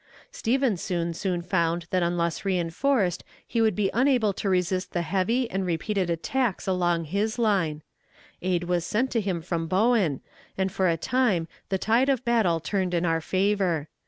[0.31, 5.63] Stevenson soon found that unless reënforced he would be unable to resist the heavy and
[5.63, 7.83] repeated attacks along his line.
[8.41, 10.21] Aid was sent to him from Bowen,
[10.57, 13.89] and for a time the tide of battle turned in our favor.